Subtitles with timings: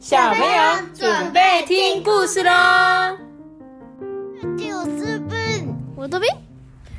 [0.00, 0.48] 小朋友
[0.94, 2.50] 准备听故事喽！
[5.94, 6.26] 我的兵。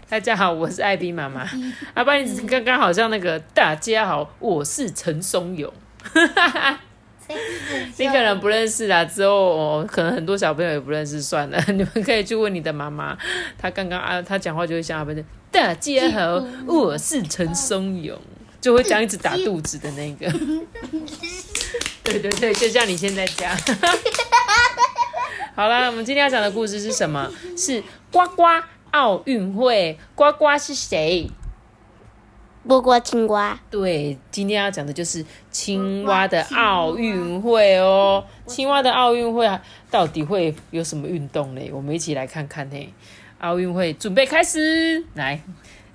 [0.07, 1.49] 大家好，我是艾比妈妈。
[1.95, 5.73] 阿爸，你刚刚好像那个大家好，我是陈松勇。
[7.97, 13.17] 你可能不认识啦，之后可能很多小朋友也不认识，算了， 你们可以去问你的妈妈。
[13.57, 18.15] 她刚刚啊，他讲话就会像阿爸的大家好，我是陈松勇，
[18.61, 20.31] 就会讲一直打肚子的那个。
[22.03, 23.57] 对对对，就像你现在这样。
[25.55, 27.29] 好了，我们今天要讲的故事是什么？
[27.57, 28.43] 是呱呱
[28.91, 29.97] 奥运会。
[30.15, 31.29] 呱呱是谁？
[32.67, 33.59] 波波青蛙。
[33.69, 38.23] 对，今天要讲的就是青蛙的奥运会哦。
[38.45, 39.49] 青蛙的奥运会
[39.89, 41.61] 到底会有什么运动呢？
[41.73, 42.93] 我们一起来看看呢。
[43.39, 45.41] 奥运会准备开始，来，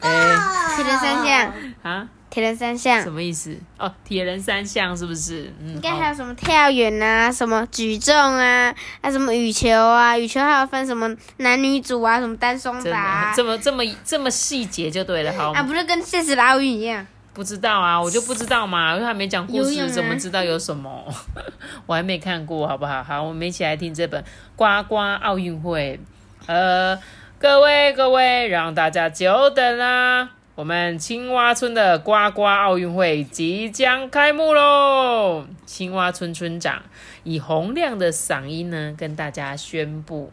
[0.01, 0.37] 哎，
[0.75, 2.09] 铁人三项啊。
[2.29, 3.57] 铁人三项什么意思？
[3.79, 5.51] 哦，铁人三项是不是？
[5.65, 10.19] 应该还有什么跳远啊，什么举重啊，还什么羽球啊？
[10.19, 13.33] 羽球还有分什么男女组啊，什么单双打？
[13.35, 17.07] 这么这么这么细节就对了，好啊，不是跟现实的奥运一样？
[17.33, 21.05] 不知道啊，我就不知道嘛，因为还没讲故事，怎么知道有什么？
[21.87, 23.03] 我还没看过，好不好？
[23.05, 24.23] 好，我们一起来听这本
[24.57, 26.01] 《呱呱奥运会》。
[26.47, 26.99] 呃，
[27.39, 30.31] 各位各位，让大家久等啦！
[30.57, 35.45] 我们青蛙村的呱呱奥运会即将开幕喽！
[35.67, 36.83] 青蛙村村长
[37.25, 40.33] 以洪亮的嗓音呢，跟大家宣布：“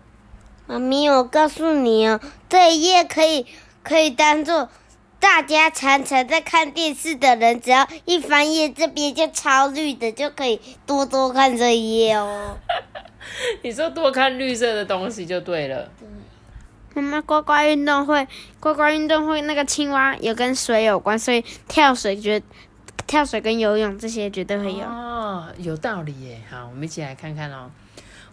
[0.65, 3.45] 妈咪，我告诉你哦，这一页可以
[3.83, 4.69] 可以当做
[5.19, 12.57] 大家常常在看电视的人，只要一翻页，这边就超绿的，就可以多多看这一页哦。
[13.61, 15.91] 你说多看绿色的东西就对了。”
[16.93, 18.27] 妈妈，呱呱运动会，
[18.59, 22.41] 呱呱运动会那个青蛙有跟水有关，所以跳水绝，
[23.07, 24.85] 跳水跟游泳这些绝对会有。
[24.85, 26.41] 哦，有道理耶。
[26.49, 27.71] 好，我们一起来看看哦。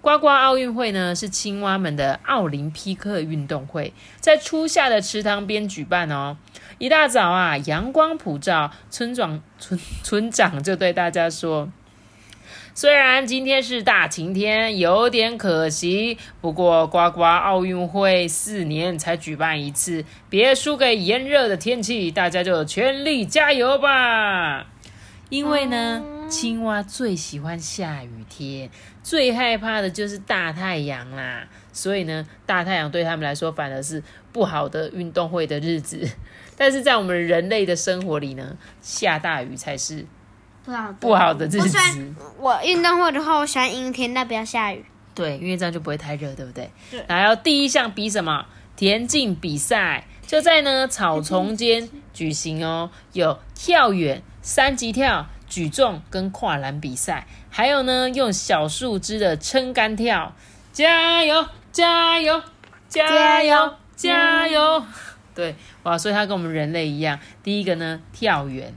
[0.02, 6.36] 呱呱奥运会呢是青蛙们的奥林匹克运动会，在初夏的池塘边举办哦。
[6.78, 11.68] 一大早啊，阳光普照，村长村村长就对大家说。
[12.74, 24.66] 虽然今天是大晴天，有点可惜，不过呱呱奥运会四年才举办一次，别输给炎热的天气，大家就全力加油吧！
[25.28, 28.68] 因为呢，青蛙最喜欢下雨天，
[29.02, 34.02] 最害怕的就是大太阳啦，所以呢，大太阳对他们来说反而是
[34.32, 36.08] 不好的运动会的日子。
[36.56, 40.04] 但是在我们人类的生活里呢，下大雨才是。
[41.00, 42.14] 不好的日子。
[42.38, 44.84] 我运动会的话，我喜欢阴天，但不要下雨。
[45.14, 46.70] 对，因为这样就不会太热，对不对？
[46.90, 47.04] 对。
[47.08, 48.46] 来，要第一项比什么？
[48.76, 52.90] 田径比赛，就在呢草丛间举行哦。
[53.12, 60.34] 有跳远、三级跳、举重跟跨栏比赛，还有呢用小树枝的撑杆跳。
[60.72, 61.46] 加油！
[61.72, 62.42] 加油！
[62.88, 63.74] 加油！
[63.96, 64.84] 加油！
[65.34, 67.18] 对，哇，所以它跟我们人类一样。
[67.42, 68.72] 第一个呢跳远，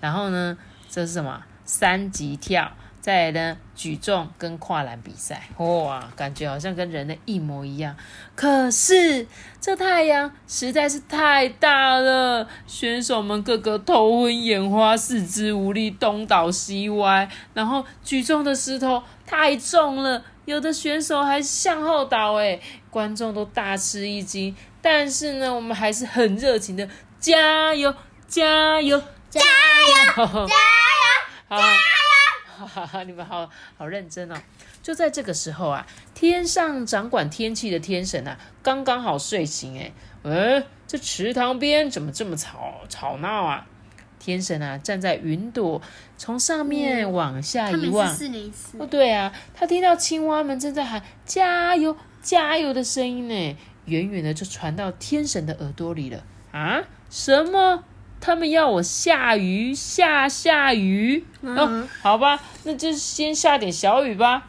[0.00, 0.58] 然后呢。
[0.88, 1.42] 这是什么？
[1.64, 2.70] 三级跳，
[3.00, 3.56] 再来呢？
[3.74, 7.94] 举重跟跨栏比赛，哇，感觉好像跟人的一模一样。
[8.34, 9.26] 可是
[9.60, 17.28] 这太阳实在是太大了，选手们个个头昏眼花、四肢无力、东倒西歪。
[17.52, 22.58] 然后举重的石头太重了，有的选手还向后倒，哎，
[22.90, 24.56] 观众都大吃一惊。
[24.80, 27.92] 但是呢，我们还是很热情的，加油，
[28.26, 29.02] 加油，
[29.36, 31.06] 加油， 加油！
[31.48, 32.66] 加油！
[32.66, 34.34] 哈哈，你们好好认真哦。
[34.82, 39.78] 就在这个时候啊，天上掌管天气的天神啊，刚刚好睡醒。
[39.78, 39.92] 哎，
[40.22, 43.66] 嗯，这池塘边怎么这么吵吵闹啊？
[44.18, 45.80] 天神啊，站在云朵，
[46.16, 48.08] 从上面往下一望。
[48.78, 56.24] 哦，对啊，他听到青蛙们正在喊“加油，加油”的声音呢，远远的就传到天神的耳朵里了。
[56.52, 57.84] 啊，什么？
[58.26, 64.48] 他们要我下雨下下雨哦，好吧，那就先下点小雨吧。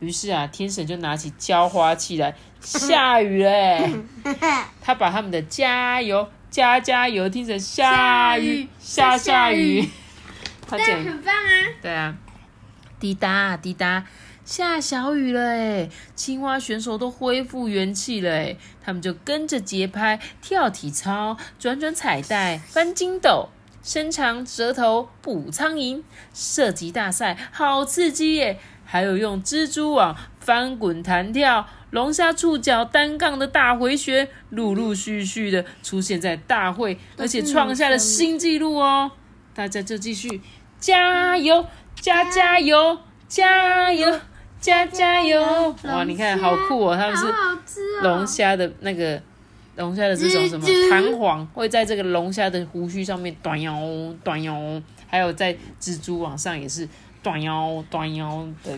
[0.00, 3.90] 于是啊，天神就拿起浇花器来下雨嘞。
[4.82, 9.88] 他把他们的加油加加油听成下雨下下雨，
[10.68, 11.72] 他讲很棒啊。
[11.80, 12.14] 对啊，
[13.00, 14.04] 滴答滴答。
[14.46, 23.48] 下小雨了哎，青蛙选手都恢复元气了哎，他们就跟着节拍跳体操、转转彩带、翻筋斗、
[23.82, 26.00] 伸长舌头捕苍蝇、
[26.32, 28.60] 射击大赛，好刺激耶！
[28.84, 39.10] 还有用蜘蛛网翻滚弹跳、龙虾触角单杠的大回旋，陆陆续续的出现在大会，而且创下了新纪录哦！
[39.52, 40.40] 大家就继续
[40.78, 41.66] 加油，
[42.00, 43.00] 加加油！
[43.28, 44.20] 加油，
[44.66, 45.40] 加加油！
[45.84, 47.24] 哇，你看好酷哦，他们是
[48.02, 49.22] 龙虾的那个
[49.76, 53.72] 龙虾的这种什么弹簧，会在这个龙虾的胡须上面短腰
[54.24, 56.88] 短腰，还有在蜘蛛网上也是
[57.22, 58.76] 短腰短腰的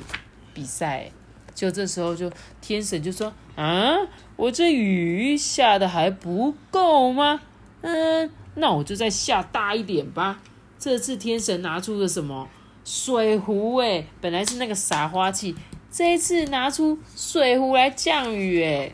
[0.52, 1.10] 比赛。
[1.54, 2.30] 就这时候，就
[2.60, 3.96] 天神就说：“啊，
[4.36, 7.40] 我这雨下的还不够吗？
[7.80, 10.38] 嗯，那我就再下大一点吧。”
[10.78, 12.46] 这次天神拿出了什么
[12.84, 13.76] 水壶？
[13.76, 15.56] 哎，本来是那个撒花器，
[15.90, 18.62] 这一次拿出水壶来降雨。
[18.62, 18.92] 哎，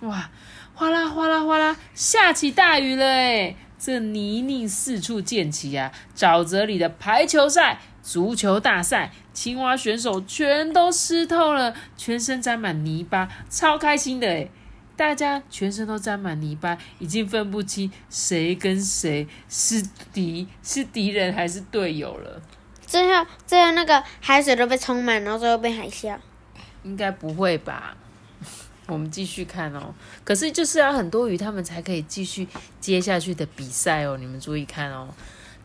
[0.00, 0.30] 哇，
[0.74, 3.06] 哗啦哗啦哗啦，下起大雨了。
[3.06, 5.92] 哎，这泥泞四处溅起啊！
[6.16, 9.12] 沼泽里的排球赛、足球大赛。
[9.32, 14.50] 青蛙选手全都湿透了，全身沾满泥巴，超开心的诶
[14.94, 22.42] 大家全身都沾满泥巴，已经分不清谁跟谁是敌，是敌人还是队友了。
[22.86, 26.16] 最后，最后那个海水都被冲满，然后最后被海啸。
[26.82, 27.96] 应该不会吧？
[28.88, 29.94] 我们继续看哦。
[30.24, 32.46] 可是就是要很多鱼，他们才可以继续
[32.80, 34.16] 接下去的比赛哦。
[34.18, 35.08] 你们注意看哦，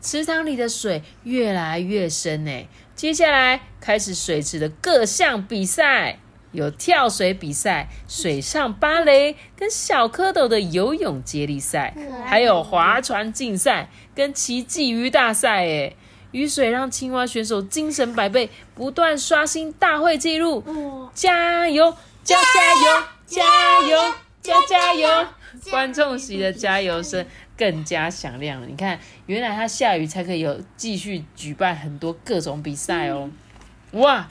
[0.02, 6.20] 池塘里的水越来越深呢接下来开始水池的各项比赛，
[6.52, 15.66] 有跳水比赛、水上芭蕾跟小蝌蚪的游泳接力赛，还有划船竞赛跟奇迹鱼大赛。
[15.66, 15.96] 哎，
[16.32, 20.64] 雨水让青蛙选手精神百倍，不断刷新大会纪录。
[21.14, 21.96] 加油！
[22.24, 23.04] 加加油！
[23.26, 23.44] 加
[23.90, 24.14] 油！
[24.42, 25.28] 加加油！
[25.70, 27.26] 观众席的加油声。
[27.58, 28.68] 更加响亮了。
[28.68, 33.32] 你看，原来它下雨才可以有继续举办很多各种比赛哦。
[33.94, 34.28] 哇，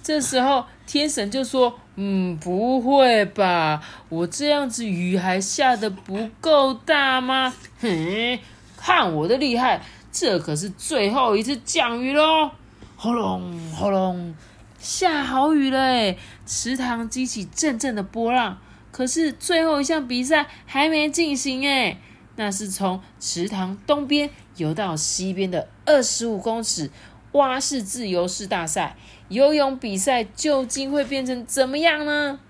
[0.00, 3.82] 这时候天神就说：“嗯，不会吧？
[4.08, 7.52] 我这样子雨还下的不够大吗？
[7.80, 8.38] 哼，
[8.76, 9.82] 看我的厉害！
[10.20, 12.50] 这可是最后一次降雨喽！
[12.96, 14.34] 轰隆轰隆，
[14.80, 16.16] 下好雨了哎！
[16.44, 18.58] 池塘激起阵阵的波浪。
[18.90, 22.00] 可是最后一项比赛还没进行哎。”
[22.34, 26.90] 那是从池塘东边游到西边的二十五公尺
[27.32, 28.96] 蛙式自由式大赛，
[29.28, 32.40] 游泳比赛究竟会变成怎么样呢？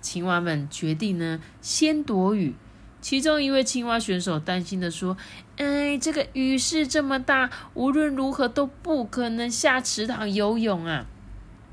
[0.00, 2.54] 青蛙们决定呢，先躲雨。
[3.02, 5.16] 其中一位青蛙选手担心的说
[5.60, 11.04] ：“哎，这个雨势这么大，无论如何都不可能下池塘游泳啊！”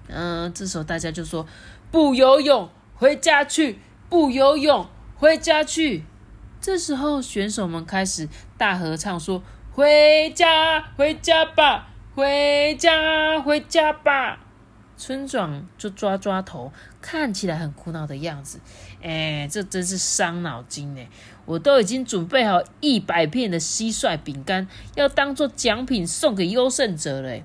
[0.09, 1.47] 嗯，这时候大家就说
[1.89, 3.79] ：“不游泳，回家去！
[4.09, 6.03] 不游泳，回家去！”
[6.59, 9.41] 这时候，选手们开始大合唱，说
[9.71, 14.39] ：“回家，回家吧，回家，回家吧。”
[14.97, 18.59] 村长就抓抓头，看起来很苦恼的样子。
[19.01, 21.07] 哎，这真是伤脑筋呢！
[21.47, 27.43] 我都已经准备好一百片的蟋蟀饼干，要当做奖品送给优胜者嘞。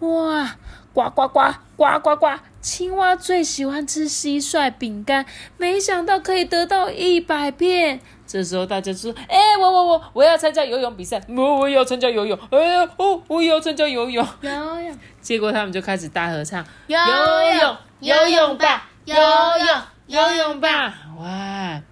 [0.00, 0.56] 哇，
[0.92, 1.40] 呱呱呱，
[1.76, 2.26] 呱呱呱！
[2.60, 5.26] 青蛙最喜欢吃蟋蟀饼干，
[5.58, 8.00] 没想到可以得到一百片。
[8.26, 14.98] 这时候大家说：“哎，我我我我要参加游泳比赛，我我也要参加游泳，哎呀哦，我也要参加游泳。”游泳。
[15.20, 21.82] 结果他们就开始大合唱：“游泳，游泳吧，游泳，游泳吧！”哇！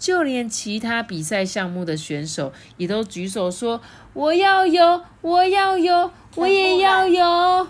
[0.00, 3.78] 就连其他比赛项目的选手也都举手说
[4.14, 7.68] ：“我要游，我要游，我也要游。”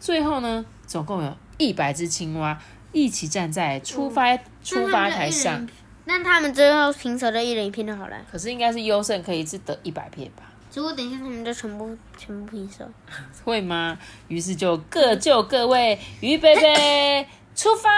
[0.00, 2.58] 最后呢，总共有一百只青蛙
[2.92, 4.34] 一起站在出发
[4.64, 5.68] 出发台上。
[6.06, 8.16] 那他们最后平手的一人一片就好了。
[8.32, 10.44] 可是应该是优胜可以只得一百片吧？
[10.72, 12.88] 如果等一下他们就全部全部平手，
[13.44, 13.98] 会吗？
[14.28, 17.90] 于是就各就各位，预备备， 出发！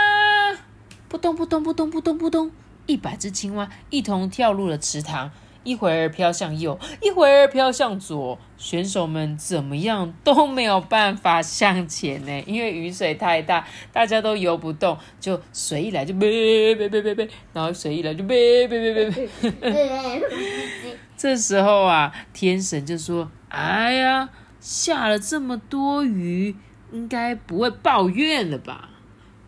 [1.08, 2.50] 扑通扑通扑通扑通扑通，
[2.88, 5.30] 一百只青蛙一同跳入了池塘。
[5.64, 12.42] 一会儿飘向右，一会儿飘向左，选手们怎么样都没有办法向前呢？
[12.46, 20.22] 因为雨水太大，大家都游不动，就水一来就呗呗呗呗呗，然后水一来就呗呗呗呗呗。
[21.18, 24.30] 这时候啊，天神就说：“哎呀，
[24.60, 26.56] 下了这么多雨，
[26.92, 28.88] 应该不会抱怨了吧？”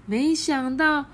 [0.05, 1.07] 没想到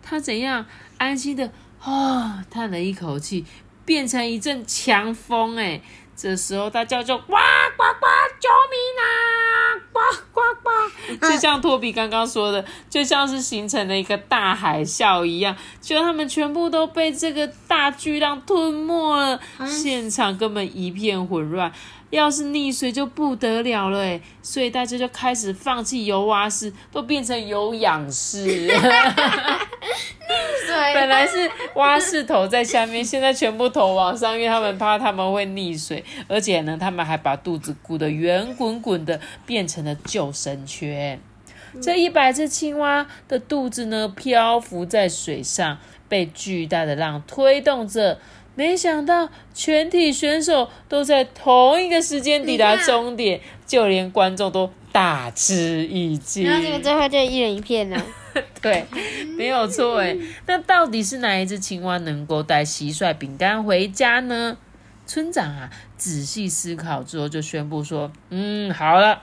[0.00, 0.64] 他怎样，
[0.96, 1.52] 安心的
[1.84, 3.44] 啊，叹了一口气。
[3.86, 5.78] 变成一阵强风，哎，
[6.16, 8.06] 这时候大家就呱呱呱，
[8.40, 9.04] 救命啊！
[9.92, 10.00] 呱
[10.32, 21.70] 呱呱，就像托比刚刚说的，就像是形成了一个大海啸一样，就他们全部都被这个大巨浪吞没了，现场根本一片混乱。
[22.08, 28.72] 要是溺水就不得了了哎，所以大家就开始放弃游蛙式，都变成有氧式。
[30.94, 41.20] 本来是蛙式头在下面，现在全部头往上，因为他们怕他们会溺水，而且呢，他们还把肚子鼓得圆滚滚的，变成了救生圈。
[41.82, 45.78] 这一百只青蛙的肚子呢，漂浮在水上，
[46.08, 48.18] 被巨大的浪推动着。
[48.56, 56.44] 没想到，全体选手都在同一个时间抵达终点，就连观众都大吃一惊。
[56.44, 58.00] 然后这个最后就一人一片了。
[58.60, 58.84] 对，
[59.36, 60.16] 没有错哎。
[60.46, 64.56] 那到底是哪一只青蛙能够带蟋蟀饼干回家呢？
[65.06, 69.22] 村长啊，仔细思考之后就宣布说：“嗯，好了，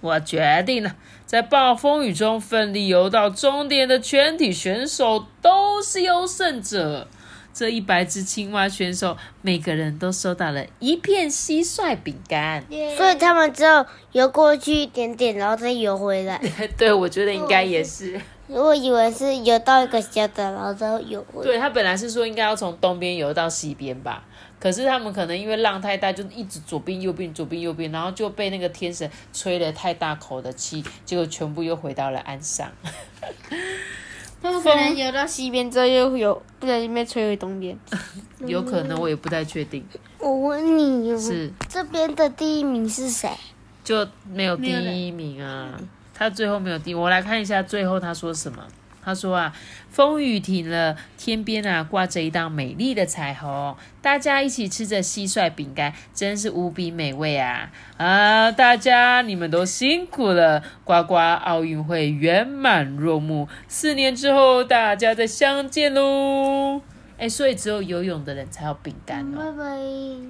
[0.00, 0.94] 我决定了，
[1.26, 7.08] 在暴风雨中奋力游到终点的全体选手都是优胜者。”
[7.52, 12.64] 这一百只青蛙选手，每个人都收到了一片蟋蟀饼干，
[12.96, 16.40] 所以他们只有游过去一点点，然后再游回来。
[16.76, 18.20] 对，我觉得应该也是。
[18.46, 21.44] 我以为是游到一个小的，然后再游回。
[21.44, 24.24] 对他本来是说应该要从东边游到西边吧，
[24.58, 32.68] 可是他们可能因为浪太大，就一直左边右边左边右边，然后就被那个天神吹了太大口的气，结果全部又回到了岸上。
[34.42, 37.78] 他们可能游到西边之后，又有不小心被吹回东边。
[38.46, 39.84] 有可能，我也不太确定。
[40.18, 43.28] 我问你，是这边的第一名是谁？
[43.84, 45.78] 就没有第一名啊，
[46.14, 46.94] 他最后没有第。
[46.94, 48.66] 我来看一下最后他说什么。
[49.02, 49.52] 他说啊，
[49.90, 57.70] 风雨停了，天边啊挂着一道美丽的彩虹，大家一起吃着蟋蟀饼干，真是无比美味啊！
[57.96, 66.82] 啊，大家你们都辛苦了，呱呱奥运会圆满落幕，四年之后大家再相见喽！
[67.16, 69.38] 哎，所以只有游泳的人才有饼干哦。
[69.38, 69.78] 拜拜。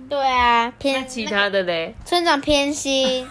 [0.09, 3.27] 对啊，偏其他的嘞，村长偏心。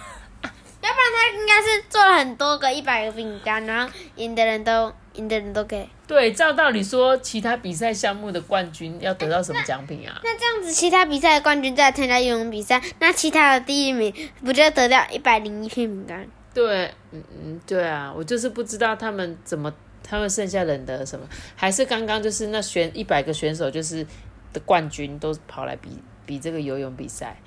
[0.89, 5.88] 要不然他应该是做了很多个一百个饼干，然后赢的人都赢的人都给。
[6.08, 10.19] 对，照道理说，其他比赛项目的冠军要得到什么奖品啊？
[10.24, 14.12] 那这样子，其他比赛的冠军再参加游泳比赛，那其他的第一名
[14.43, 16.27] 不就得到一百零一片饼干？
[16.51, 24.03] 对，嗯嗯，对啊，我就是不知道他们怎么，他们剩下人的什么，还是刚刚就是那选一百个选手就是
[24.51, 25.89] 的冠军都跑来比
[26.25, 27.38] 比这个游泳比赛，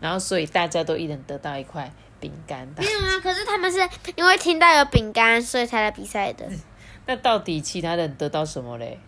[0.00, 1.92] 然后所以大家都一人得到一块。
[2.24, 3.78] 饼干没有啊，可是他们是
[4.16, 6.48] 因为听到有饼干，所以才来比赛的。
[7.04, 8.98] 那到底其他人得到什么嘞？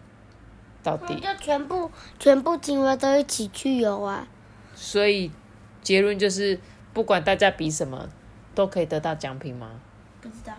[0.83, 4.29] 到底就全部全部金额都一起去游啊。
[4.75, 5.31] 所以
[5.81, 6.61] 结论就是，
[6.93, 8.07] 不管大家比什么，
[8.55, 9.71] 都可以得到奖品吗？
[10.21, 10.53] 不知道。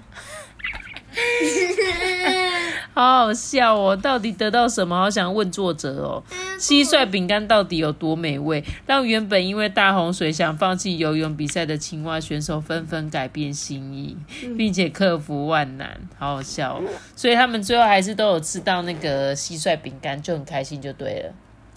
[2.94, 3.96] 好好笑哦！
[3.96, 4.98] 到底得到什么？
[4.98, 6.24] 好想问作者哦。
[6.60, 14.18] 蟋蟀饼干到底有多美味，让原本因为大洪水想放弃游泳比赛的青蛙选手纷纷改变心意，
[14.58, 15.96] 并且克服万难？
[16.18, 16.84] 好好笑哦！
[17.16, 21.32] 所以他们最后还是都有吃到那个蟋蟀饼干，就很开心，就对了。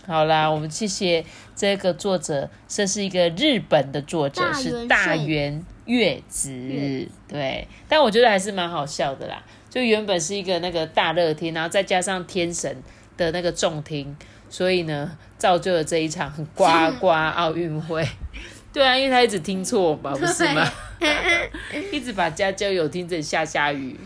[0.07, 1.23] 好啦，我们谢谢
[1.55, 6.51] 这个作者，这是一个日本的作者，是大原月子。
[7.29, 9.43] 对，但我觉得还是蛮好笑的啦。
[9.69, 12.83] 就原本是一个那个大热天，然后再加上天神
[13.17, 14.17] 的那个重听，
[14.49, 16.65] 所以呢，造就了这一场呱
[16.99, 18.07] 呱奥运会。
[18.73, 20.65] 对啊，因为他一直听错嘛，不是吗？
[21.93, 23.99] 一直把家教有听着下下雨。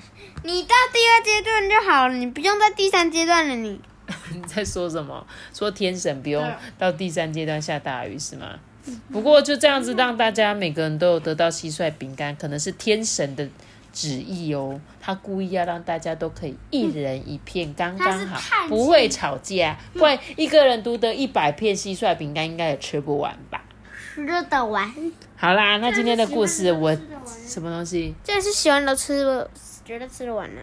[0.42, 3.54] 你到第二阶段就好了，你不用在第三阶段了。
[3.56, 3.80] 你
[4.34, 5.26] 你在说什么？
[5.54, 6.46] 说天神不用
[6.78, 8.58] 到第三阶段下大雨是吗？
[9.12, 13.48] 不过就这样子，让大家每个人都有得到蟋蟀饼干，可能是天神的。
[13.96, 19.78] 旨意哦，他故意要让大家都可以一人一片，刚刚好，不会吵架。
[19.92, 23.62] 不然一个人独得一百片蟋蟀饼干，应该也吃不完吧？
[24.12, 24.92] 吃得完。
[25.36, 26.92] 好啦，那今天的故事我
[27.46, 28.12] 什么东西？
[28.24, 29.48] 这是喜欢都吃了，
[29.84, 30.60] 觉得吃得完了。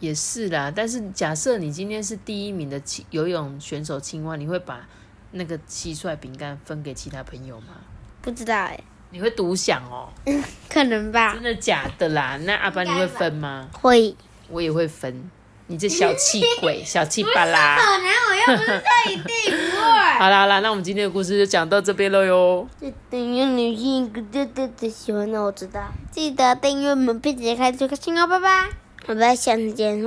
[0.00, 4.88] 也是啦，但是假设你今天是第一名的游泳选手青蛙，你会把
[5.32, 7.74] 那个蟋蟀饼干分给其他朋友吗？
[8.22, 8.78] 不知道哎。
[9.10, 10.08] 你会独享哦？
[10.68, 11.32] 可能吧。
[11.32, 12.36] 真的假的啦？
[12.42, 13.68] 那阿爸你会分吗？
[13.72, 14.14] 会，
[14.50, 15.30] 我也会分。
[15.70, 17.76] 你这小气鬼， 小气巴拉。
[17.76, 19.24] 可能我又不是这一定
[19.56, 20.18] 不会。
[20.18, 22.66] 好啦好啦，那我们今天的故事就讲到这边了哟。
[23.10, 25.90] 订阅女性，对对对，喜欢的我知道。
[26.10, 28.68] 记得订阅我们，并且开这个信哦，拜拜。
[29.08, 30.00] 我们下次见，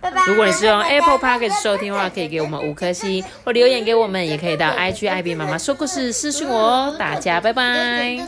[0.00, 0.22] 拜拜。
[0.26, 6.94] 如果你是用 Apple Podcast 收听的话，可以给我们五颗星或留言给我们，也可以到 IG IB 妈妈说故事私信我哦。
[6.98, 8.18] 大家拜拜。